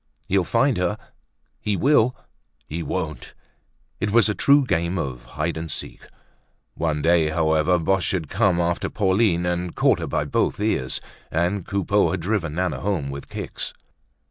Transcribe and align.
He'll 0.25 0.43
find 0.43 0.77
her—he 0.77 1.77
will—he 1.77 2.81
won't! 2.81 3.35
It 3.99 4.09
was 4.09 4.27
a 4.29 4.33
true 4.33 4.65
game 4.65 4.97
of 4.97 5.25
hide 5.25 5.55
and 5.57 5.69
seek. 5.69 6.01
One 6.73 7.03
day, 7.03 7.29
however, 7.29 7.77
Boche 7.77 8.09
had 8.13 8.27
come 8.27 8.59
after 8.59 8.89
Pauline 8.89 9.45
and 9.45 9.75
caught 9.75 9.99
her 9.99 10.07
by 10.07 10.23
both 10.25 10.59
ears, 10.59 11.01
and 11.29 11.67
Coupeau 11.67 12.09
had 12.09 12.21
driven 12.21 12.55
Nana 12.55 12.79
home 12.79 13.11
with 13.11 13.29
kicks. 13.29 13.75